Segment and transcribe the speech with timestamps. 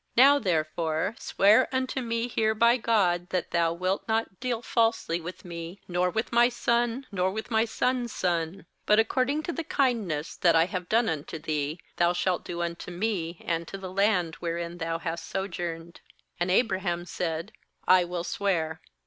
[0.17, 5.45] ^Now therefore swear unto me here by God that thou wilt not deal falsely with
[5.45, 9.63] me, nor with my son, nor with my son's son; but ac cording to the
[9.63, 13.91] kindness that I have done unto thee, thou shalt do unto me, and to the
[13.93, 16.01] land wherein thou hast sojourned.'
[16.41, 17.51] ^And Abraham said:
[17.87, 18.81] 'I will swear.'